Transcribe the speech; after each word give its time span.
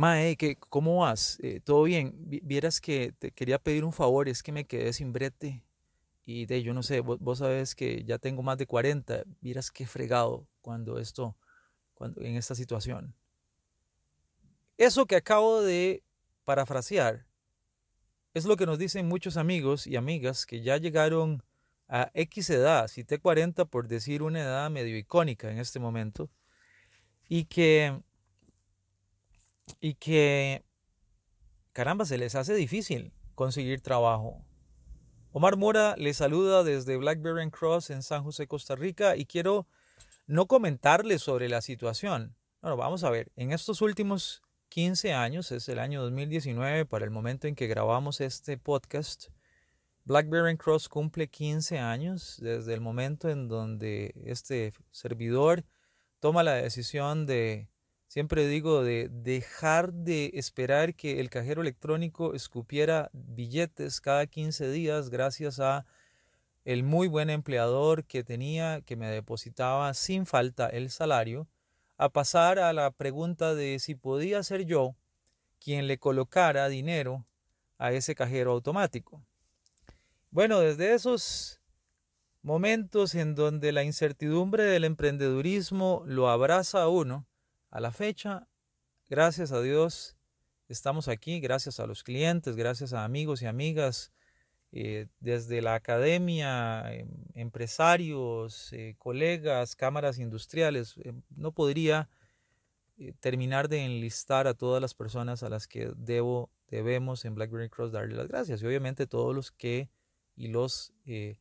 Mae, 0.00 0.38
¿cómo 0.70 1.00
vas? 1.00 1.38
Eh, 1.42 1.60
¿Todo 1.62 1.82
bien? 1.82 2.14
Vieras 2.24 2.80
que 2.80 3.12
te 3.18 3.32
quería 3.32 3.58
pedir 3.58 3.84
un 3.84 3.92
favor, 3.92 4.30
es 4.30 4.42
que 4.42 4.50
me 4.50 4.64
quedé 4.64 4.94
sin 4.94 5.12
brete 5.12 5.62
y 6.24 6.46
de 6.46 6.62
yo 6.62 6.72
no 6.72 6.82
sé, 6.82 7.00
vos, 7.00 7.36
sabes 7.36 7.74
que 7.74 8.02
ya 8.04 8.16
tengo 8.16 8.42
más 8.42 8.56
de 8.56 8.64
40, 8.64 9.24
vieras 9.42 9.70
qué 9.70 9.86
fregado 9.86 10.46
cuando 10.62 10.98
esto, 10.98 11.36
cuando, 11.92 12.22
en 12.22 12.36
esta 12.36 12.54
situación. 12.54 13.14
Eso 14.78 15.04
que 15.04 15.16
acabo 15.16 15.60
de 15.60 16.02
parafrasear 16.46 17.26
es 18.32 18.46
lo 18.46 18.56
que 18.56 18.64
nos 18.64 18.78
dicen 18.78 19.06
muchos 19.06 19.36
amigos 19.36 19.86
y 19.86 19.96
amigas 19.96 20.46
que 20.46 20.62
ya 20.62 20.78
llegaron 20.78 21.42
a 21.88 22.10
X 22.14 22.48
edad, 22.48 22.88
cité 22.88 23.18
40 23.18 23.66
por 23.66 23.86
decir 23.86 24.22
una 24.22 24.40
edad 24.40 24.70
medio 24.70 24.96
icónica 24.96 25.50
en 25.50 25.58
este 25.58 25.78
momento, 25.78 26.30
y 27.28 27.44
que 27.44 28.00
y 29.80 29.94
que, 29.94 30.64
caramba, 31.72 32.04
se 32.04 32.18
les 32.18 32.34
hace 32.34 32.54
difícil 32.54 33.12
conseguir 33.34 33.80
trabajo. 33.80 34.44
Omar 35.32 35.56
Mora 35.56 35.94
les 35.96 36.16
saluda 36.16 36.64
desde 36.64 36.96
Blackberry 36.96 37.50
Cross 37.50 37.90
en 37.90 38.02
San 38.02 38.24
José, 38.24 38.46
Costa 38.46 38.74
Rica, 38.74 39.16
y 39.16 39.26
quiero 39.26 39.66
no 40.26 40.46
comentarles 40.46 41.22
sobre 41.22 41.48
la 41.48 41.60
situación. 41.60 42.34
Bueno, 42.60 42.76
vamos 42.76 43.04
a 43.04 43.10
ver, 43.10 43.30
en 43.36 43.52
estos 43.52 43.80
últimos 43.80 44.42
15 44.70 45.12
años, 45.12 45.50
es 45.52 45.68
el 45.68 45.78
año 45.78 46.02
2019 46.02 46.86
para 46.86 47.04
el 47.04 47.10
momento 47.10 47.48
en 47.48 47.54
que 47.54 47.66
grabamos 47.66 48.20
este 48.20 48.58
podcast, 48.58 49.30
Blackberry 50.04 50.56
Cross 50.56 50.88
cumple 50.88 51.28
15 51.28 51.78
años 51.78 52.36
desde 52.40 52.74
el 52.74 52.80
momento 52.80 53.28
en 53.28 53.48
donde 53.48 54.14
este 54.24 54.72
servidor 54.90 55.64
toma 56.20 56.42
la 56.42 56.54
decisión 56.54 57.26
de 57.26 57.68
Siempre 58.10 58.48
digo 58.48 58.82
de 58.82 59.08
dejar 59.08 59.92
de 59.92 60.32
esperar 60.34 60.96
que 60.96 61.20
el 61.20 61.30
cajero 61.30 61.62
electrónico 61.62 62.34
escupiera 62.34 63.08
billetes 63.12 64.00
cada 64.00 64.26
15 64.26 64.68
días 64.72 65.10
gracias 65.10 65.60
a 65.60 65.86
el 66.64 66.82
muy 66.82 67.06
buen 67.06 67.30
empleador 67.30 68.04
que 68.04 68.24
tenía 68.24 68.80
que 68.80 68.96
me 68.96 69.06
depositaba 69.06 69.94
sin 69.94 70.26
falta 70.26 70.66
el 70.66 70.90
salario, 70.90 71.46
a 71.98 72.08
pasar 72.08 72.58
a 72.58 72.72
la 72.72 72.90
pregunta 72.90 73.54
de 73.54 73.78
si 73.78 73.94
podía 73.94 74.42
ser 74.42 74.64
yo 74.64 74.96
quien 75.60 75.86
le 75.86 75.98
colocara 75.98 76.68
dinero 76.68 77.24
a 77.78 77.92
ese 77.92 78.16
cajero 78.16 78.50
automático. 78.50 79.22
Bueno, 80.32 80.58
desde 80.58 80.94
esos 80.94 81.60
momentos 82.42 83.14
en 83.14 83.36
donde 83.36 83.70
la 83.70 83.84
incertidumbre 83.84 84.64
del 84.64 84.82
emprendedurismo 84.82 86.02
lo 86.06 86.28
abraza 86.28 86.82
a 86.82 86.88
uno, 86.88 87.28
a 87.70 87.80
la 87.80 87.92
fecha, 87.92 88.48
gracias 89.08 89.52
a 89.52 89.60
Dios, 89.62 90.16
estamos 90.68 91.08
aquí, 91.08 91.40
gracias 91.40 91.80
a 91.80 91.86
los 91.86 92.02
clientes, 92.02 92.56
gracias 92.56 92.92
a 92.92 93.04
amigos 93.04 93.42
y 93.42 93.46
amigas, 93.46 94.12
eh, 94.72 95.08
desde 95.18 95.62
la 95.62 95.74
academia, 95.74 96.92
em, 96.92 97.08
empresarios, 97.34 98.72
eh, 98.72 98.94
colegas, 98.98 99.74
cámaras 99.74 100.18
industriales. 100.18 100.94
Em, 101.02 101.22
no 101.30 101.52
podría 101.52 102.08
eh, 102.98 103.14
terminar 103.20 103.68
de 103.68 103.84
enlistar 103.84 104.46
a 104.46 104.54
todas 104.54 104.80
las 104.82 104.94
personas 104.94 105.42
a 105.42 105.48
las 105.48 105.66
que 105.66 105.92
debo, 105.96 106.50
debemos 106.68 107.24
en 107.24 107.34
BlackBerry 107.34 107.68
Cross 107.70 107.92
darle 107.92 108.14
las 108.14 108.28
gracias. 108.28 108.62
Y 108.62 108.66
obviamente 108.66 109.06
todos 109.06 109.34
los 109.34 109.50
que 109.50 109.90
y 110.36 110.48
los 110.48 110.92
em, 111.06 111.36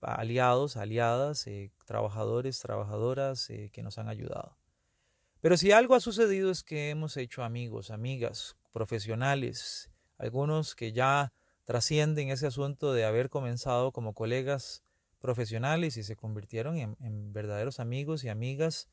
aliados, 0.00 0.76
aliadas, 0.76 1.46
trabajadores, 1.86 2.58
trabajadoras 2.60 3.48
que 3.72 3.82
nos 3.82 3.98
han 3.98 4.08
ayudado. 4.08 4.57
Pero 5.40 5.56
si 5.56 5.70
algo 5.70 5.94
ha 5.94 6.00
sucedido 6.00 6.50
es 6.50 6.64
que 6.64 6.90
hemos 6.90 7.16
hecho 7.16 7.44
amigos, 7.44 7.90
amigas, 7.90 8.56
profesionales, 8.72 9.90
algunos 10.18 10.74
que 10.74 10.92
ya 10.92 11.32
trascienden 11.64 12.30
ese 12.30 12.46
asunto 12.46 12.92
de 12.92 13.04
haber 13.04 13.30
comenzado 13.30 13.92
como 13.92 14.14
colegas 14.14 14.82
profesionales 15.20 15.96
y 15.96 16.02
se 16.02 16.16
convirtieron 16.16 16.76
en, 16.76 17.32
verdaderos 17.32 17.78
amigos 17.78 18.24
y 18.24 18.28
amigas 18.28 18.88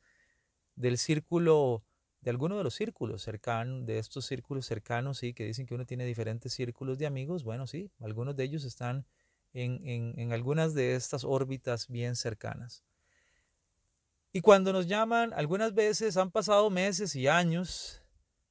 del 0.76 0.98
círculo, 0.98 1.82
de 2.20 2.30
alguno 2.30 2.56
de 2.58 2.64
los 2.64 2.74
círculos 2.74 3.22
cercanos, 3.22 3.84
de 3.84 3.98
estos 3.98 4.26
círculos 4.26 4.66
cercanos, 4.66 5.18
sí, 5.18 5.34
que 5.34 5.44
dicen 5.44 5.66
que 5.66 5.74
uno 5.74 5.84
tiene 5.84 6.04
diferentes 6.04 6.52
círculos 6.52 6.98
de 6.98 7.06
amigos. 7.06 7.42
Bueno, 7.42 7.66
sí, 7.66 7.90
algunos 8.00 8.36
de 8.36 8.44
ellos 8.44 8.64
están 8.64 9.04
en, 9.52 9.80
en 9.84 10.32
algunas 10.32 10.74
de 10.74 10.94
estas 10.94 11.24
órbitas 11.24 11.88
bien 11.88 12.14
cercanas. 12.14 12.84
Y 14.36 14.42
cuando 14.42 14.70
nos 14.70 14.86
llaman, 14.86 15.32
algunas 15.32 15.72
veces 15.72 16.18
han 16.18 16.30
pasado 16.30 16.68
meses 16.68 17.16
y 17.16 17.26
años 17.26 18.02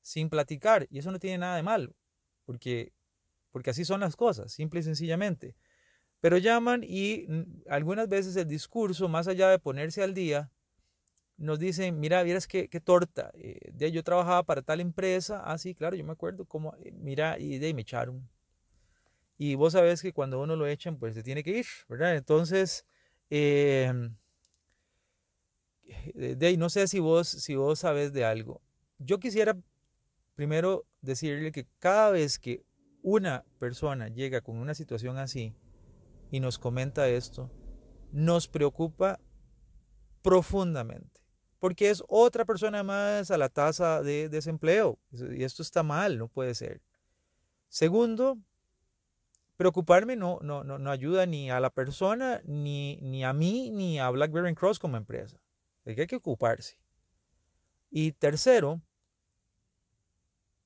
sin 0.01 0.31
platicar. 0.31 0.87
Y 0.89 0.97
eso 0.97 1.11
no 1.11 1.19
tiene 1.19 1.37
nada 1.37 1.57
de 1.57 1.61
malo, 1.61 1.93
porque, 2.43 2.91
porque 3.51 3.69
así 3.69 3.85
son 3.85 3.99
las 3.99 4.15
cosas, 4.15 4.51
simple 4.51 4.79
y 4.79 4.83
sencillamente. 4.83 5.55
Pero 6.21 6.39
llaman 6.39 6.83
y 6.83 7.27
algunas 7.69 8.09
veces 8.09 8.35
el 8.35 8.47
discurso, 8.47 9.07
más 9.09 9.27
allá 9.27 9.47
de 9.49 9.59
ponerse 9.59 10.01
al 10.01 10.15
día, 10.15 10.49
nos 11.37 11.59
dicen, 11.59 11.99
mira, 11.99 12.23
vieras 12.23 12.47
qué, 12.47 12.67
qué 12.67 12.79
torta. 12.81 13.29
Eh, 13.35 13.59
de, 13.71 13.91
yo 13.91 14.03
trabajaba 14.03 14.41
para 14.41 14.63
tal 14.63 14.79
empresa. 14.79 15.43
Ah, 15.45 15.59
sí, 15.59 15.75
claro, 15.75 15.95
yo 15.95 16.03
me 16.03 16.13
acuerdo 16.13 16.45
cómo, 16.45 16.73
eh, 16.79 16.93
mira, 16.93 17.37
y 17.37 17.59
de 17.59 17.67
ahí 17.67 17.75
me 17.75 17.83
echaron. 17.83 18.27
Y 19.37 19.53
vos 19.53 19.73
sabés 19.73 20.01
que 20.01 20.13
cuando 20.13 20.41
uno 20.41 20.55
lo 20.55 20.65
echan, 20.65 20.97
pues 20.97 21.13
se 21.13 21.21
tiene 21.21 21.43
que 21.43 21.59
ir, 21.59 21.67
¿verdad? 21.87 22.15
Entonces, 22.15 22.87
eh, 23.29 23.93
de 26.13 26.57
no 26.57 26.69
sé 26.69 26.87
si 26.87 26.99
vos, 26.99 27.27
si 27.27 27.55
vos 27.55 27.79
sabes 27.79 28.13
de 28.13 28.25
algo. 28.25 28.61
Yo 28.99 29.19
quisiera 29.19 29.57
primero 30.35 30.85
decirle 31.01 31.51
que 31.51 31.67
cada 31.79 32.11
vez 32.11 32.39
que 32.39 32.63
una 33.01 33.45
persona 33.59 34.07
llega 34.07 34.41
con 34.41 34.57
una 34.57 34.73
situación 34.73 35.17
así 35.17 35.53
y 36.31 36.39
nos 36.39 36.57
comenta 36.57 37.07
esto, 37.07 37.51
nos 38.11 38.47
preocupa 38.47 39.19
profundamente, 40.21 41.21
porque 41.59 41.89
es 41.89 42.03
otra 42.07 42.45
persona 42.45 42.83
más 42.83 43.29
a 43.29 43.37
la 43.37 43.49
tasa 43.49 44.01
de 44.01 44.27
desempleo 44.29 44.97
y 45.11 45.43
esto 45.43 45.61
está 45.61 45.83
mal, 45.83 46.17
no 46.17 46.27
puede 46.27 46.55
ser. 46.55 46.81
Segundo, 47.69 48.37
preocuparme 49.55 50.15
no, 50.15 50.39
no, 50.41 50.63
no, 50.63 50.79
no 50.79 50.89
ayuda 50.89 51.25
ni 51.25 51.51
a 51.51 51.59
la 51.59 51.69
persona, 51.69 52.41
ni, 52.45 52.97
ni 53.01 53.23
a 53.23 53.33
mí, 53.33 53.69
ni 53.69 53.99
a 53.99 54.09
BlackBerry 54.09 54.55
Cross 54.55 54.79
como 54.79 54.97
empresa 54.97 55.37
de 55.85 55.95
que 55.95 56.01
hay 56.01 56.07
que 56.07 56.15
ocuparse. 56.17 56.77
Y 57.89 58.11
tercero, 58.11 58.81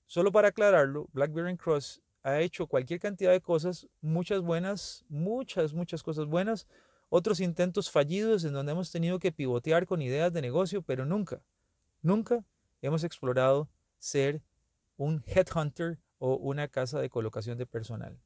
solo 0.06 0.31
para 0.31 0.47
aclararlo, 0.47 1.07
Blackberry 1.13 1.56
Cross 1.57 2.02
ha 2.24 2.40
hecho 2.40 2.68
cualquier 2.68 3.00
cantidad 3.00 3.31
de 3.31 3.41
cosas, 3.41 3.88
muchas 4.02 4.41
buenas, 4.41 5.06
muchas, 5.09 5.74
muchas 5.74 6.02
cosas 6.02 6.25
buenas, 6.25 6.68
otros 7.09 7.40
intentos 7.40 7.90
fallidos 7.91 8.44
en 8.44 8.54
donde 8.54 8.71
hemos 8.71 8.92
tenido 8.92 9.19
que 9.19 9.31
pivotear 9.31 9.86
con 9.86 10.01
ideas 10.01 10.33
de 10.33 10.42
negocio, 10.42 10.81
pero 10.81 11.06
nunca, 11.06 11.42
nunca 12.01 12.44
hemos 12.81 13.04
explorado 13.04 13.69
ser 13.98 14.42
un 14.98 15.24
headhunter 15.25 16.00
o 16.18 16.36
una 16.36 16.68
casa 16.68 17.00
de 17.00 17.10
colocación 17.10 17.57
de 17.57 17.65
personal. 17.65 18.19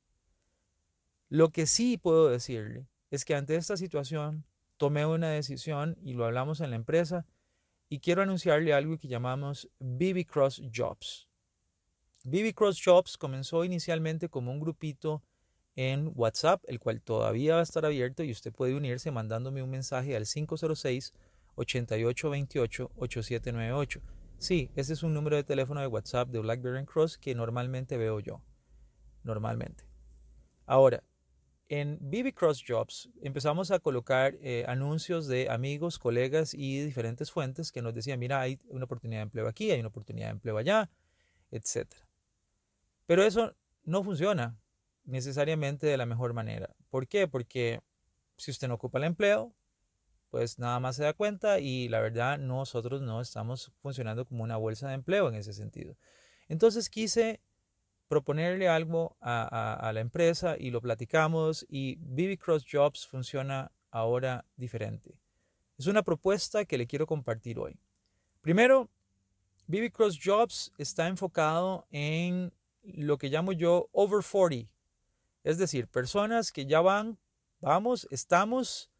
Lo 1.29 1.49
que 1.49 1.65
sí 1.65 1.97
puedo 1.97 2.29
decirle 2.29 2.87
es 3.09 3.25
que 3.25 3.35
ante 3.35 3.55
esta 3.55 3.77
situación 3.77 4.45
tomé 4.83 5.05
una 5.05 5.29
decisión 5.29 5.95
y 6.03 6.11
lo 6.11 6.25
hablamos 6.25 6.59
en 6.59 6.71
la 6.71 6.75
empresa 6.75 7.25
y 7.87 8.01
quiero 8.01 8.21
anunciarle 8.21 8.73
algo 8.73 8.97
que 8.97 9.07
llamamos 9.07 9.69
BB 9.79 10.25
Cross 10.25 10.61
Jobs. 10.75 11.29
BB 12.25 12.53
Cross 12.53 12.81
Jobs 12.83 13.17
comenzó 13.17 13.63
inicialmente 13.63 14.27
como 14.27 14.51
un 14.51 14.59
grupito 14.59 15.23
en 15.77 16.11
WhatsApp, 16.15 16.61
el 16.67 16.81
cual 16.81 17.01
todavía 17.01 17.53
va 17.53 17.61
a 17.61 17.63
estar 17.63 17.85
abierto 17.85 18.23
y 18.23 18.31
usted 18.31 18.51
puede 18.51 18.75
unirse 18.75 19.09
mandándome 19.09 19.63
un 19.63 19.69
mensaje 19.69 20.17
al 20.17 20.25
506 20.25 21.13
8828 21.55 22.91
8798. 22.97 24.01
Sí, 24.37 24.69
ese 24.75 24.91
es 24.91 25.03
un 25.03 25.13
número 25.13 25.37
de 25.37 25.45
teléfono 25.45 25.79
de 25.79 25.87
WhatsApp 25.87 26.27
de 26.27 26.39
BlackBerry 26.39 26.83
Cross 26.83 27.17
que 27.17 27.35
normalmente 27.35 27.95
veo 27.95 28.19
yo. 28.19 28.41
Normalmente. 29.23 29.85
Ahora, 30.65 31.05
En 31.69 31.97
BB 32.01 32.33
Cross 32.33 32.63
Jobs 32.67 33.09
empezamos 33.21 33.71
a 33.71 33.79
colocar 33.79 34.35
eh, 34.41 34.65
anuncios 34.67 35.27
de 35.27 35.49
amigos, 35.49 35.97
colegas 35.97 36.53
y 36.53 36.83
diferentes 36.83 37.31
fuentes 37.31 37.71
que 37.71 37.81
nos 37.81 37.93
decían, 37.93 38.19
mira, 38.19 38.41
hay 38.41 38.59
una 38.67 38.85
oportunidad 38.85 39.19
de 39.19 39.23
empleo 39.23 39.47
aquí, 39.47 39.71
hay 39.71 39.79
una 39.79 39.89
oportunidad 39.89 40.27
de 40.27 40.33
empleo 40.33 40.57
allá, 40.57 40.89
etc. 41.51 41.87
Pero 43.05 43.23
eso 43.23 43.55
no 43.83 44.03
funciona 44.03 44.57
necesariamente 45.05 45.87
de 45.87 45.97
la 45.97 46.05
mejor 46.05 46.33
manera. 46.33 46.69
¿Por 46.89 47.07
qué? 47.07 47.27
Porque 47.27 47.79
si 48.37 48.51
usted 48.51 48.67
no 48.67 48.75
ocupa 48.75 48.97
el 48.97 49.05
empleo, 49.05 49.53
pues 50.29 50.57
nada 50.59 50.79
más 50.79 50.95
se 50.95 51.03
da 51.03 51.13
cuenta 51.13 51.59
y 51.59 51.87
la 51.89 51.99
verdad 51.99 52.39
nosotros 52.39 53.01
no 53.01 53.21
estamos 53.21 53.71
funcionando 53.81 54.25
como 54.25 54.43
una 54.43 54.57
bolsa 54.57 54.87
de 54.87 54.95
empleo 54.95 55.29
en 55.29 55.35
ese 55.35 55.53
sentido. 55.53 55.95
Entonces 56.47 56.89
quise 56.89 57.39
proponerle 58.07 58.67
algo 58.67 59.17
a, 59.21 59.91
la 59.93 59.99
empresa 59.99 60.55
y 60.57 60.71
lo 60.71 60.81
platicamos 60.81 61.65
y 61.69 61.95
BB 61.95 62.37
Cross 62.37 62.65
Jobs 62.69 63.07
funciona 63.07 63.71
ahora 63.91 64.45
diferente. 64.55 65.17
Es 65.77 65.87
una 65.87 66.03
propuesta 66.03 66.65
que 66.65 66.77
le 66.77 66.87
quiero 66.87 67.07
compartir 67.07 67.59
hoy. 67.59 67.79
Primero, 68.41 68.89
BB 69.67 69.91
Cross 69.91 70.19
Jobs 70.23 70.71
está 70.77 71.07
enfocado 71.07 71.87
en 71.91 72.53
lo 72.83 73.17
que 73.17 73.29
llamo 73.29 73.51
yo 73.53 73.89
over 73.91 74.23
40, 74.23 74.69
es 75.43 75.57
decir, 75.57 75.87
personas 75.87 76.51
que 76.51 76.65
ya 76.65 76.81
van, 76.81 77.17
vamos, 77.61 78.07
estamos 78.11 78.91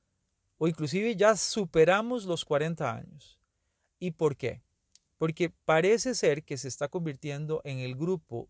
o 0.58 0.68
inclusive 0.68 1.16
ya 1.16 1.36
superamos 1.36 2.26
los 2.26 2.46
40 2.46 2.96
años. 2.96 3.40
¿Y 4.00 4.12
por 4.12 4.36
qué? 4.38 4.62
Porque 5.18 5.50
parece 5.50 6.16
ser 6.16 6.44
que 6.44 6.58
se 6.58 6.68
está 6.68 6.88
convirtiendo 6.88 7.62
en 7.64 7.80
el 7.80 7.96
grupo 7.96 8.50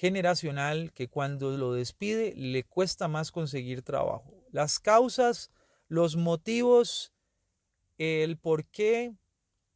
generacional 0.00 0.94
que 0.94 1.08
cuando 1.10 1.58
lo 1.58 1.74
despide 1.74 2.32
le 2.34 2.64
cuesta 2.64 3.06
más 3.06 3.30
conseguir 3.30 3.82
trabajo. 3.82 4.32
Las 4.50 4.78
causas, 4.78 5.50
los 5.88 6.16
motivos, 6.16 7.12
el 7.98 8.38
por 8.38 8.64
qué 8.64 9.14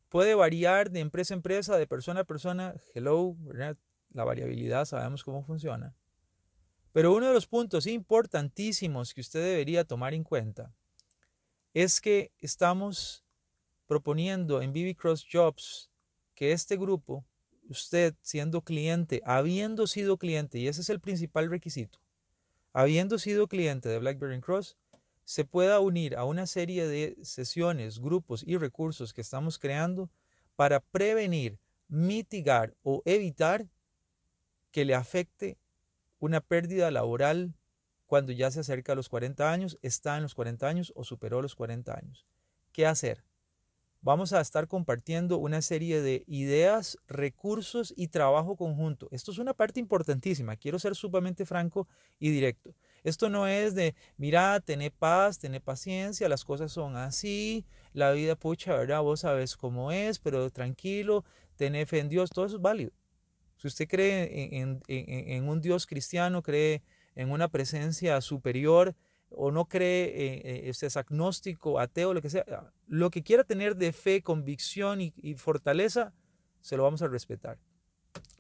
puede 0.08 0.34
variar 0.34 0.90
de 0.90 1.00
empresa 1.00 1.34
a 1.34 1.36
empresa, 1.36 1.76
de 1.76 1.86
persona 1.86 2.20
a 2.20 2.24
persona. 2.24 2.74
Hello, 2.94 3.36
la 4.14 4.24
variabilidad 4.24 4.86
sabemos 4.86 5.22
cómo 5.22 5.44
funciona. 5.44 5.94
Pero 6.92 7.14
uno 7.14 7.26
de 7.26 7.34
los 7.34 7.46
puntos 7.46 7.86
importantísimos 7.86 9.12
que 9.12 9.20
usted 9.20 9.44
debería 9.44 9.84
tomar 9.84 10.14
en 10.14 10.24
cuenta 10.24 10.72
es 11.74 12.00
que 12.00 12.32
estamos 12.38 13.26
proponiendo 13.86 14.62
en 14.62 14.72
BB 14.72 14.96
Jobs 15.30 15.90
que 16.34 16.52
este 16.52 16.78
grupo 16.78 17.26
usted 17.68 18.14
siendo 18.22 18.62
cliente, 18.62 19.22
habiendo 19.24 19.86
sido 19.86 20.16
cliente, 20.16 20.58
y 20.58 20.68
ese 20.68 20.82
es 20.82 20.90
el 20.90 21.00
principal 21.00 21.50
requisito, 21.50 21.98
habiendo 22.72 23.18
sido 23.18 23.48
cliente 23.48 23.88
de 23.88 23.98
BlackBerry 23.98 24.40
Cross, 24.40 24.76
se 25.24 25.44
pueda 25.44 25.80
unir 25.80 26.16
a 26.16 26.24
una 26.24 26.46
serie 26.46 26.86
de 26.86 27.16
sesiones, 27.22 27.98
grupos 27.98 28.44
y 28.46 28.56
recursos 28.56 29.14
que 29.14 29.22
estamos 29.22 29.58
creando 29.58 30.10
para 30.56 30.80
prevenir, 30.80 31.58
mitigar 31.88 32.74
o 32.82 33.02
evitar 33.04 33.66
que 34.70 34.84
le 34.84 34.94
afecte 34.94 35.56
una 36.18 36.40
pérdida 36.40 36.90
laboral 36.90 37.54
cuando 38.06 38.32
ya 38.32 38.50
se 38.50 38.60
acerca 38.60 38.92
a 38.92 38.96
los 38.96 39.08
40 39.08 39.50
años, 39.50 39.78
está 39.82 40.16
en 40.16 40.22
los 40.22 40.34
40 40.34 40.68
años 40.68 40.92
o 40.94 41.04
superó 41.04 41.40
los 41.40 41.54
40 41.54 41.96
años. 41.96 42.26
¿Qué 42.72 42.86
hacer? 42.86 43.24
Vamos 44.04 44.34
a 44.34 44.40
estar 44.42 44.68
compartiendo 44.68 45.38
una 45.38 45.62
serie 45.62 46.02
de 46.02 46.24
ideas, 46.26 46.98
recursos 47.08 47.92
y 47.96 48.08
trabajo 48.08 48.54
conjunto. 48.54 49.08
Esto 49.10 49.32
es 49.32 49.38
una 49.38 49.54
parte 49.54 49.80
importantísima. 49.80 50.56
Quiero 50.56 50.78
ser 50.78 50.94
sumamente 50.94 51.46
franco 51.46 51.88
y 52.20 52.30
directo. 52.30 52.74
Esto 53.02 53.30
no 53.30 53.46
es 53.46 53.74
de, 53.74 53.94
mira, 54.18 54.60
tené 54.60 54.90
paz, 54.90 55.38
tené 55.38 55.58
paciencia, 55.58 56.28
las 56.28 56.44
cosas 56.44 56.70
son 56.70 56.96
así, 56.96 57.64
la 57.94 58.12
vida 58.12 58.36
pucha, 58.36 58.76
¿verdad? 58.76 59.00
Vos 59.00 59.20
sabes 59.20 59.56
cómo 59.56 59.90
es, 59.90 60.18
pero 60.18 60.50
tranquilo, 60.50 61.24
tené 61.56 61.86
fe 61.86 62.00
en 62.00 62.10
Dios, 62.10 62.28
todo 62.28 62.44
eso 62.44 62.56
es 62.56 62.62
válido. 62.62 62.92
Si 63.56 63.68
usted 63.68 63.88
cree 63.88 64.58
en, 64.60 64.82
en 64.86 65.48
un 65.48 65.62
Dios 65.62 65.86
cristiano, 65.86 66.42
cree 66.42 66.82
en 67.14 67.30
una 67.30 67.48
presencia 67.48 68.20
superior, 68.20 68.94
o 69.36 69.50
no 69.50 69.66
cree, 69.66 70.66
eh, 70.66 70.68
es 70.68 70.96
agnóstico, 70.96 71.78
ateo, 71.78 72.14
lo 72.14 72.22
que 72.22 72.30
sea, 72.30 72.44
ah, 72.50 72.72
lo 72.86 73.10
que 73.10 73.22
quiera 73.22 73.44
tener 73.44 73.76
de 73.76 73.92
fe, 73.92 74.22
convicción 74.22 75.00
y, 75.00 75.12
y, 75.16 75.34
fortaleza, 75.34 76.14
se 76.60 76.76
lo 76.76 76.84
vamos 76.84 77.02
a 77.02 77.08
respetar. 77.08 77.58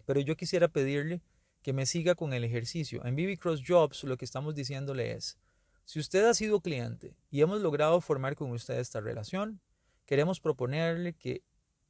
Pero 0.06 0.20
yo 0.20 0.36
quisiera 0.36 0.68
pedirle 0.68 1.22
que 1.62 1.72
me 1.72 1.86
siga 1.86 2.14
con 2.14 2.32
el 2.32 2.44
ejercicio. 2.44 3.04
En 3.04 3.16
BB 3.16 3.38
Cross 3.38 3.62
Jobs 3.66 4.04
lo 4.04 4.16
que 4.16 4.24
estamos 4.24 4.54
diciéndole 4.54 5.12
es, 5.12 5.38
si 5.84 5.98
usted 5.98 6.24
ha 6.24 6.34
sido 6.34 6.60
cliente 6.60 7.16
y 7.30 7.40
hemos 7.40 7.60
logrado 7.60 8.00
formar 8.00 8.34
con 8.34 8.50
usted 8.50 8.78
esta 8.78 9.00
relación, 9.00 9.60
queremos 10.06 10.40
proponerle 10.40 11.14
que 11.14 11.42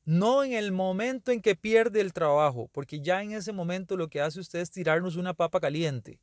no 0.05 0.45
en 0.45 0.53
el 0.53 0.73
momento 0.73 1.33
en 1.33 1.41
que 1.41 1.57
pierde 1.57 2.01
el 2.01 2.13
trabajo, 2.13 2.69
porque 2.73 3.01
ya 3.01 3.23
en 3.23 3.33
ese 3.33 3.53
momento 3.53 3.97
lo 3.97 4.09
que 4.09 4.21
hace 4.21 4.41
usted 4.41 4.61
es 4.61 4.71
tirarnos 4.71 5.17
una 5.17 5.35
papa 5.35 5.61
caliente. 5.61 6.21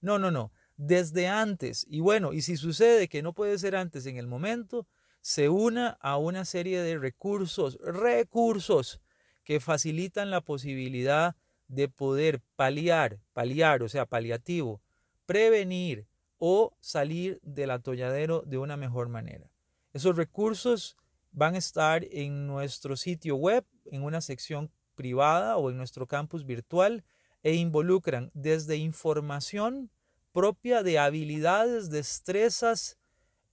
No, 0.00 0.18
no, 0.18 0.30
no 0.30 0.52
desde 0.76 1.28
antes. 1.28 1.86
Y 1.88 2.00
bueno, 2.00 2.32
y 2.32 2.42
si 2.42 2.56
sucede 2.56 3.08
que 3.08 3.22
no 3.22 3.32
puede 3.32 3.58
ser 3.58 3.76
antes 3.76 4.06
en 4.06 4.16
el 4.16 4.26
momento, 4.26 4.86
se 5.20 5.48
una 5.48 5.90
a 6.00 6.18
una 6.18 6.44
serie 6.44 6.82
de 6.82 6.98
recursos, 6.98 7.78
recursos 7.82 9.00
que 9.44 9.60
facilitan 9.60 10.30
la 10.30 10.40
posibilidad 10.40 11.36
de 11.68 11.88
poder 11.88 12.42
paliar, 12.56 13.20
paliar, 13.32 13.82
o 13.82 13.88
sea, 13.88 14.06
paliativo, 14.06 14.82
prevenir 15.26 16.06
o 16.38 16.76
salir 16.80 17.40
del 17.42 17.70
atolladero 17.70 18.42
de 18.46 18.58
una 18.58 18.76
mejor 18.76 19.08
manera. 19.08 19.50
Esos 19.92 20.16
recursos 20.16 20.96
van 21.32 21.54
a 21.54 21.58
estar 21.58 22.04
en 22.10 22.46
nuestro 22.46 22.96
sitio 22.96 23.36
web, 23.36 23.64
en 23.86 24.02
una 24.02 24.20
sección 24.20 24.70
privada 24.94 25.56
o 25.56 25.70
en 25.70 25.76
nuestro 25.76 26.06
campus 26.06 26.44
virtual 26.44 27.04
e 27.42 27.54
involucran 27.54 28.30
desde 28.34 28.76
información 28.76 29.90
propia 30.34 30.82
de 30.82 30.98
habilidades, 30.98 31.90
destrezas 31.90 32.98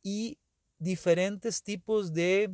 y 0.01 0.39
diferentes 0.79 1.61
tipos 1.61 2.11
de 2.11 2.51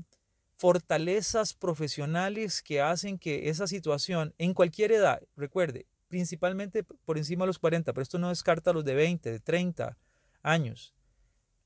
fortalezas 0.57 1.53
profesionales 1.53 2.62
que 2.62 2.81
hacen 2.81 3.18
que 3.18 3.47
esa 3.47 3.68
situación 3.68 4.35
en 4.38 4.53
cualquier 4.53 4.91
edad, 4.91 5.21
recuerde, 5.38 5.88
principalmente 6.09 6.83
por 6.83 7.18
encima 7.18 7.45
de 7.45 7.47
los 7.47 7.57
40, 7.57 7.94
pero 7.94 8.03
esto 8.03 8.19
no 8.19 8.27
descarta 8.27 8.74
los 8.74 8.83
de 8.83 8.95
20, 8.95 9.31
de 9.31 9.39
30 9.39 9.97
años, 10.44 10.94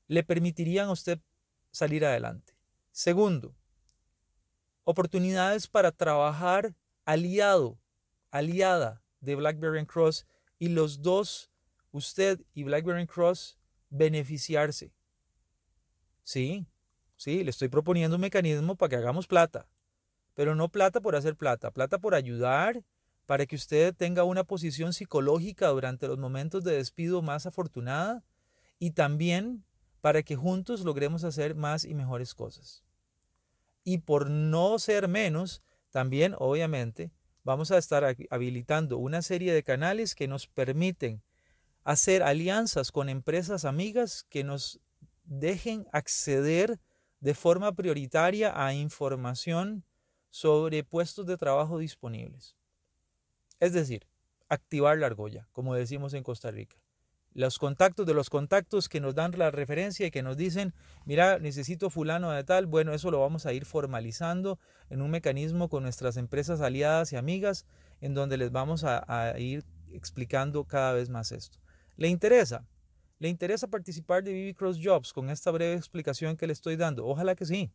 le 0.06 0.22
permitirían 0.22 0.88
a 0.88 0.92
usted 0.92 1.18
salir 1.72 2.06
adelante. 2.06 2.54
Segundo, 2.92 3.56
oportunidades 4.84 5.66
para 5.66 5.90
trabajar 5.90 6.74
aliado, 7.04 7.76
aliada 8.30 9.02
de 9.20 9.34
BlackBerry 9.34 9.84
Cross 9.84 10.26
y 10.60 10.68
los 10.68 11.02
dos 11.02 11.51
usted 11.92 12.40
y 12.54 12.64
Blackberry 12.64 13.06
Cross 13.06 13.58
beneficiarse. 13.90 14.92
Sí, 16.24 16.66
sí, 17.16 17.44
le 17.44 17.50
estoy 17.50 17.68
proponiendo 17.68 18.16
un 18.16 18.22
mecanismo 18.22 18.76
para 18.76 18.90
que 18.90 18.96
hagamos 18.96 19.26
plata, 19.26 19.68
pero 20.34 20.54
no 20.54 20.68
plata 20.68 21.00
por 21.00 21.14
hacer 21.14 21.36
plata, 21.36 21.70
plata 21.70 21.98
por 21.98 22.14
ayudar 22.14 22.82
para 23.26 23.46
que 23.46 23.56
usted 23.56 23.94
tenga 23.94 24.24
una 24.24 24.44
posición 24.44 24.92
psicológica 24.92 25.68
durante 25.68 26.08
los 26.08 26.18
momentos 26.18 26.64
de 26.64 26.76
despido 26.76 27.22
más 27.22 27.46
afortunada 27.46 28.24
y 28.78 28.92
también 28.92 29.64
para 30.00 30.22
que 30.22 30.34
juntos 30.34 30.80
logremos 30.80 31.22
hacer 31.22 31.54
más 31.54 31.84
y 31.84 31.94
mejores 31.94 32.34
cosas. 32.34 32.82
Y 33.84 33.98
por 33.98 34.30
no 34.30 34.78
ser 34.78 35.06
menos, 35.08 35.62
también 35.90 36.34
obviamente 36.38 37.12
vamos 37.44 37.70
a 37.70 37.78
estar 37.78 38.16
habilitando 38.30 38.98
una 38.98 39.22
serie 39.22 39.52
de 39.52 39.62
canales 39.62 40.14
que 40.14 40.28
nos 40.28 40.46
permiten 40.46 41.22
hacer 41.84 42.22
alianzas 42.22 42.92
con 42.92 43.08
empresas 43.08 43.64
amigas 43.64 44.24
que 44.28 44.44
nos 44.44 44.80
dejen 45.24 45.86
acceder 45.92 46.80
de 47.20 47.34
forma 47.34 47.72
prioritaria 47.72 48.52
a 48.54 48.74
información 48.74 49.84
sobre 50.30 50.82
puestos 50.82 51.26
de 51.26 51.36
trabajo 51.36 51.78
disponibles. 51.78 52.56
Es 53.60 53.72
decir, 53.72 54.06
activar 54.48 54.98
la 54.98 55.06
argolla, 55.06 55.48
como 55.52 55.74
decimos 55.74 56.14
en 56.14 56.22
Costa 56.22 56.50
Rica. 56.50 56.76
Los 57.34 57.58
contactos 57.58 58.06
de 58.06 58.12
los 58.12 58.28
contactos 58.28 58.90
que 58.90 59.00
nos 59.00 59.14
dan 59.14 59.32
la 59.38 59.50
referencia 59.50 60.06
y 60.06 60.10
que 60.10 60.22
nos 60.22 60.36
dicen, 60.36 60.74
mira, 61.06 61.38
necesito 61.38 61.88
fulano 61.88 62.30
de 62.30 62.44
tal, 62.44 62.66
bueno, 62.66 62.92
eso 62.92 63.10
lo 63.10 63.20
vamos 63.20 63.46
a 63.46 63.54
ir 63.54 63.64
formalizando 63.64 64.58
en 64.90 65.00
un 65.00 65.10
mecanismo 65.10 65.70
con 65.70 65.82
nuestras 65.82 66.18
empresas 66.18 66.60
aliadas 66.60 67.12
y 67.12 67.16
amigas, 67.16 67.64
en 68.02 68.12
donde 68.12 68.36
les 68.36 68.52
vamos 68.52 68.84
a, 68.84 69.34
ir 69.38 69.64
explicando 69.92 70.64
cada 70.64 70.92
vez 70.92 71.08
más 71.08 71.32
esto. 71.32 71.58
¿Le 71.96 72.08
interesa? 72.08 72.66
¿Le 73.18 73.28
interesa 73.28 73.68
participar 73.68 74.24
de 74.24 74.32
BB 74.32 74.56
Cross 74.56 74.78
Jobs 74.82 75.12
con 75.12 75.30
esta 75.30 75.50
breve 75.50 75.74
explicación 75.74 76.36
que 76.36 76.46
le 76.46 76.52
estoy 76.52 76.76
dando? 76.76 77.06
Ojalá 77.06 77.34
que 77.34 77.46
sí. 77.46 77.70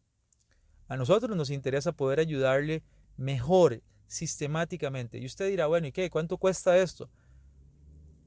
A 0.88 0.97
nosotros 0.97 1.36
nos 1.36 1.50
interesa 1.50 1.91
poder 1.91 2.19
ayudarle 2.19 2.83
mejor, 3.15 3.81
sistemáticamente. 4.07 5.17
Y 5.17 5.25
usted 5.25 5.50
dirá, 5.50 5.67
bueno, 5.67 5.88
¿y 5.88 5.91
qué? 5.91 6.09
¿Cuánto 6.09 6.38
cuesta 6.38 6.77
esto? 6.77 7.09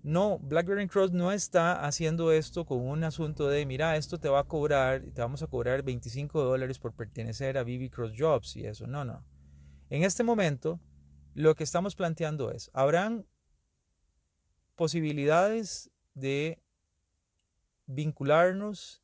No, 0.03 0.39
BlackBerry 0.39 0.89
Cross 0.89 1.13
no 1.13 1.31
está 1.31 1.85
haciendo 1.85 2.33
esto 2.33 2.65
con 2.65 2.81
un 2.81 3.05
asunto 3.05 3.49
de, 3.49 3.67
mira, 3.67 3.97
esto 3.97 4.19
te 4.19 4.31
va 4.31 4.41
a 4.41 4.45
cobrar, 4.45 5.03
te 5.03 5.21
vamos 5.21 5.43
a 5.43 5.47
cobrar 5.47 5.83
25 5.83 6.43
dólares 6.43 6.79
por 6.79 6.95
pertenecer 6.95 7.59
a 7.59 7.65
BB 7.65 7.91
Cross 7.91 8.13
Jobs 8.17 8.57
y 8.57 8.65
eso. 8.65 8.87
No, 8.87 9.05
no. 9.05 9.23
En 9.91 10.03
este 10.03 10.23
momento, 10.23 10.81
lo 11.35 11.55
que 11.55 11.65
estamos 11.65 11.97
planteando 11.97 12.51
es, 12.51 12.71
habrán 12.73 13.27
posibilidades 14.81 15.91
de 16.15 16.59
vincularnos 17.85 19.03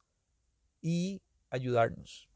y 0.81 1.21
ayudarnos. 1.51 2.31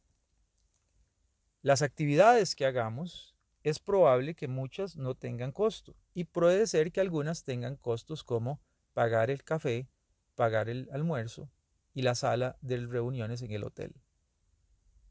Las 1.63 1.81
actividades 1.81 2.55
que 2.55 2.67
hagamos 2.67 3.35
es 3.63 3.79
probable 3.79 4.35
que 4.35 4.47
muchas 4.47 4.99
no 4.99 5.15
tengan 5.15 5.53
costo 5.53 5.97
y 6.13 6.25
puede 6.25 6.67
ser 6.67 6.93
que 6.93 7.01
algunas 7.01 7.43
tengan 7.43 7.77
costos 7.77 8.25
como 8.25 8.61
pagar 8.93 9.31
el 9.31 9.43
café, 9.43 9.89
pagar 10.35 10.69
el 10.69 10.91
almuerzo 10.93 11.51
y 11.95 12.03
la 12.03 12.15
sala 12.15 12.59
de 12.61 12.77
reuniones 12.77 13.41
en 13.41 13.53
el 13.53 13.65
hotel. 13.65 13.95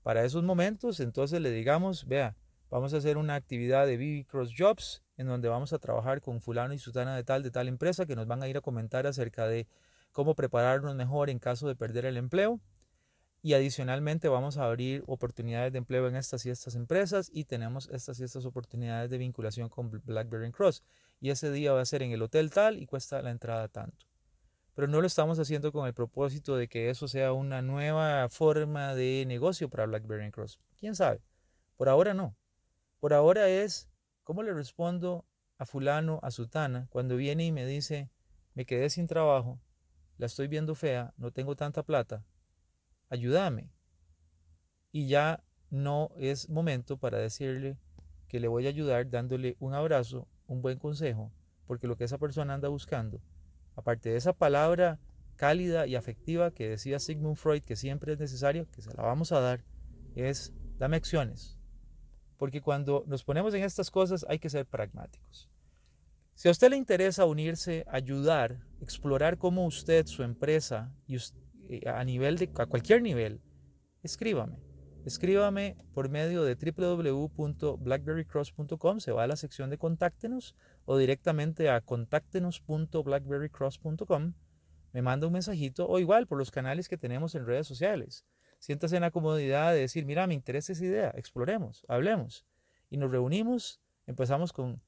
Para 0.04 0.24
esos 0.24 0.44
momentos, 0.44 1.00
entonces 1.00 1.42
le 1.42 1.50
digamos, 1.50 2.06
vea, 2.06 2.38
vamos 2.70 2.94
a 2.94 2.98
hacer 2.98 3.18
una 3.18 3.34
actividad 3.34 3.88
de 3.88 3.98
BB 3.98 4.28
Cross 4.28 4.54
Jobs 4.56 5.02
en 5.20 5.28
donde 5.28 5.50
vamos 5.50 5.74
a 5.74 5.80
trabajar 5.80 6.22
con 6.22 6.40
fulano 6.40 6.74
y 6.74 6.80
sutana 6.80 7.14
de 7.14 7.26
tal, 7.26 7.44
de 7.44 7.52
tal 7.52 7.68
empresa 7.68 8.06
que 8.06 8.16
nos 8.16 8.26
van 8.26 8.42
a 8.42 8.48
ir 8.48 8.56
a 8.56 8.62
comentar 8.62 9.06
acerca 9.06 9.48
de 9.48 9.68
cómo 10.14 10.34
prepararnos 10.34 10.96
mejor 10.96 11.30
en 11.30 11.40
caso 11.40 11.68
de 11.68 11.76
perder 11.76 12.06
el 12.06 12.16
empleo 12.16 12.62
y 13.42 13.54
adicionalmente 13.54 14.30
vamos 14.30 14.58
a 14.58 14.64
abrir 14.64 15.04
oportunidades 15.08 15.74
de 15.74 15.78
empleo 15.78 16.08
en 16.08 16.16
estas 16.16 16.46
y 16.46 16.50
estas 16.50 16.76
empresas 16.76 17.30
y 17.34 17.44
tenemos 17.44 17.90
estas 17.92 18.18
y 18.22 18.24
estas 18.24 18.46
oportunidades 18.46 19.10
de 19.10 19.18
vinculación 19.18 19.68
con 19.68 19.92
BlackBerry 19.92 20.54
Cross. 20.54 20.84
Y 21.20 21.32
ese 21.32 21.52
día 21.52 21.74
va 21.74 21.82
a 21.82 21.86
ser 21.86 22.02
en 22.02 22.12
el 22.12 22.22
hotel 22.22 22.50
tal 22.50 22.80
y 22.80 22.86
cuesta 22.86 23.22
la 23.22 23.32
entrada 23.32 23.68
tanto. 23.68 24.06
Pero 24.74 24.88
no 24.88 25.02
lo 25.02 25.08
estamos 25.08 25.38
haciendo 25.38 25.74
con 25.74 25.86
el 25.86 25.94
propósito 25.94 26.56
de 26.56 26.70
que 26.70 26.90
eso 26.90 27.10
sea 27.10 27.34
una 27.34 27.62
nueva 27.62 28.30
forma 28.30 28.96
de 28.96 29.26
negocio 29.28 29.70
para 29.70 29.86
BlackBerry 29.86 30.32
Cross. 30.32 30.60
¿Quién 30.78 30.96
sabe? 30.96 31.22
Por 31.76 31.90
ahora 31.90 32.14
no. 32.14 32.38
Por 33.02 33.14
ahora 33.14 33.50
es 33.50 33.90
cómo 34.30 34.44
le 34.44 34.54
respondo 34.54 35.26
a 35.58 35.66
fulano, 35.66 36.20
a 36.22 36.30
sutana, 36.30 36.88
cuando 36.92 37.16
viene 37.16 37.48
y 37.48 37.52
me 37.52 37.66
dice, 37.66 38.12
me 38.54 38.64
quedé 38.64 38.92
sin 38.92 39.08
trabajo, 39.08 39.60
la 40.20 40.28
estoy 40.28 40.48
viendo 40.48 40.76
fea, 40.76 41.16
no 41.18 41.32
tengo 41.32 41.56
tanta 41.56 41.82
plata, 41.82 42.24
ayúdame. 43.10 43.72
Y 44.92 45.08
ya 45.08 45.44
no 45.72 46.12
es 46.16 46.48
momento 46.48 46.98
para 46.98 47.18
decirle 47.18 47.80
que 48.28 48.40
le 48.40 48.48
voy 48.48 48.68
a 48.68 48.70
ayudar 48.70 49.10
dándole 49.10 49.58
un 49.60 49.74
abrazo, 49.74 50.28
un 50.46 50.62
buen 50.62 50.78
consejo, 50.78 51.34
porque 51.66 51.88
lo 51.88 51.98
que 51.98 52.04
esa 52.04 52.20
persona 52.20 52.54
anda 52.54 52.70
buscando, 52.70 53.24
aparte 53.76 54.12
de 54.12 54.18
esa 54.18 54.34
palabra 54.34 55.00
cálida 55.38 55.88
y 55.88 55.96
afectiva 55.96 56.52
que 56.52 56.70
decía 56.70 57.00
Sigmund 57.00 57.36
Freud 57.36 57.64
que 57.64 57.76
siempre 57.76 58.14
es 58.14 58.20
necesario, 58.20 58.70
que 58.70 58.84
se 58.84 58.94
la 58.94 59.02
vamos 59.02 59.32
a 59.32 59.40
dar, 59.40 59.66
es 60.14 60.54
dame 60.78 60.98
acciones. 60.98 61.59
Porque 62.40 62.62
cuando 62.62 63.04
nos 63.06 63.24
ponemos 63.24 63.54
en 63.54 63.62
estas 63.64 63.92
cosas 63.92 64.26
hay 64.28 64.40
que 64.40 64.50
ser 64.50 64.66
pragmáticos. 64.66 65.48
Si 66.34 66.48
a 66.48 66.52
usted 66.52 66.72
le 66.72 66.78
interesa 66.78 67.26
unirse, 67.26 67.86
ayudar, 67.88 68.66
explorar 68.82 69.38
cómo 69.38 69.66
usted, 69.66 70.08
su 70.08 70.24
empresa 70.24 70.92
y 71.06 71.18
eh, 71.68 71.88
a 71.88 72.04
nivel 72.06 72.38
de 72.38 72.50
a 72.56 72.66
cualquier 72.66 73.04
nivel, 73.04 73.42
escríbame. 74.04 74.58
Escríbame 75.06 75.78
por 75.94 76.10
medio 76.10 76.44
de 76.44 76.56
www.blackberrycross.com, 76.56 79.00
se 79.00 79.12
va 79.12 79.24
a 79.24 79.28
la 79.28 79.36
sección 79.36 79.70
de 79.70 79.78
contáctenos 79.78 80.56
o 80.86 80.98
directamente 80.98 81.70
a 81.70 81.82
contáctenos.blackberrycross.com, 81.82 84.34
me 84.94 85.02
manda 85.02 85.28
un 85.28 85.34
mensajito 85.34 85.86
o 85.88 86.00
igual 86.00 86.26
por 86.26 86.38
los 86.38 86.52
canales 86.52 86.88
que 86.88 86.98
tenemos 86.98 87.36
en 87.36 87.46
redes 87.46 87.68
sociales. 87.68 88.26
Siéntase 88.60 88.98
en 88.98 89.02
la 89.02 89.12
comodidad 89.12 89.74
de 89.74 89.80
decir, 89.80 90.06
mira, 90.06 90.28
me 90.28 90.34
interesa 90.34 90.74
esa 90.74 90.86
idea, 90.86 91.12
exploremos, 91.16 91.86
hablemos. 91.88 92.46
Y 92.90 92.98
nos 92.98 93.12
reunimos, 93.12 93.80
empezamos 94.06 94.52
con, 94.52 94.82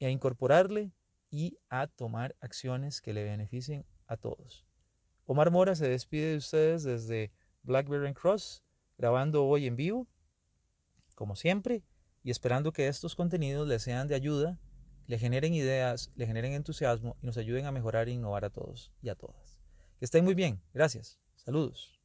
a 0.00 0.08
incorporarle 0.08 0.92
y 1.30 1.58
a 1.68 1.86
tomar 1.86 2.36
acciones 2.40 3.00
que 3.00 3.14
le 3.14 3.24
beneficien 3.24 3.84
a 4.06 4.16
todos. 4.16 4.66
Omar 5.24 5.50
Mora 5.50 5.74
se 5.74 5.88
despide 5.88 6.32
de 6.32 6.36
ustedes 6.36 6.84
desde 6.84 7.32
Blackberry 7.62 8.12
Cross, 8.14 8.62
grabando 8.98 9.46
hoy 9.46 9.66
en 9.66 9.76
vivo, 9.76 10.06
como 11.14 11.34
siempre, 11.34 11.82
y 12.22 12.30
esperando 12.30 12.72
que 12.72 12.88
estos 12.88 13.16
contenidos 13.16 13.66
les 13.66 13.82
sean 13.82 14.08
de 14.08 14.14
ayuda, 14.14 14.60
le 15.06 15.18
generen 15.18 15.54
ideas, 15.54 16.10
le 16.16 16.26
generen 16.26 16.52
entusiasmo 16.52 17.16
y 17.22 17.26
nos 17.26 17.36
ayuden 17.36 17.66
a 17.66 17.72
mejorar 17.72 18.08
e 18.08 18.12
innovar 18.12 18.44
a 18.44 18.50
todos 18.50 18.92
y 19.00 19.08
a 19.08 19.14
todas. 19.14 19.60
Que 19.98 20.04
estén 20.04 20.24
muy 20.24 20.34
bien. 20.34 20.60
Gracias. 20.74 21.18
Saludos. 21.36 21.95